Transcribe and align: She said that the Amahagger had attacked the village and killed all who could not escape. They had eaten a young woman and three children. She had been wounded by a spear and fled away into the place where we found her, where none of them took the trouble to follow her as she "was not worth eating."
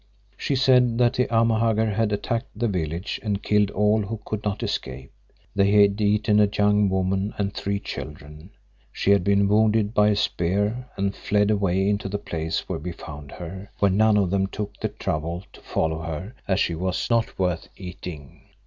She 0.35 0.55
said 0.55 0.97
that 0.97 1.13
the 1.13 1.27
Amahagger 1.31 1.93
had 1.93 2.11
attacked 2.11 2.47
the 2.55 2.67
village 2.67 3.19
and 3.21 3.43
killed 3.43 3.69
all 3.69 4.01
who 4.01 4.19
could 4.25 4.43
not 4.43 4.63
escape. 4.63 5.11
They 5.53 5.69
had 5.79 6.01
eaten 6.01 6.39
a 6.39 6.49
young 6.57 6.89
woman 6.89 7.35
and 7.37 7.53
three 7.53 7.79
children. 7.79 8.49
She 8.91 9.11
had 9.11 9.23
been 9.23 9.47
wounded 9.47 9.93
by 9.93 10.07
a 10.07 10.15
spear 10.15 10.89
and 10.97 11.15
fled 11.15 11.51
away 11.51 11.87
into 11.87 12.09
the 12.09 12.17
place 12.17 12.67
where 12.67 12.79
we 12.79 12.93
found 12.93 13.33
her, 13.33 13.69
where 13.77 13.91
none 13.91 14.17
of 14.17 14.31
them 14.31 14.47
took 14.47 14.75
the 14.79 14.89
trouble 14.89 15.43
to 15.53 15.61
follow 15.61 16.01
her 16.01 16.33
as 16.47 16.59
she 16.59 16.73
"was 16.73 17.07
not 17.11 17.37
worth 17.37 17.69
eating." 17.77 18.41